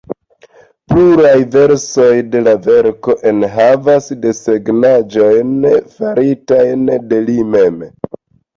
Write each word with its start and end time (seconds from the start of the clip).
Pluraj 0.93 1.33
versioj 1.55 2.15
de 2.37 2.41
la 2.47 2.55
verko 2.69 3.17
enhavas 3.33 4.09
desegnaĵojn 4.25 5.55
faritajn 6.01 6.93
de 7.15 7.25
li 7.31 7.41
mem. 7.55 7.81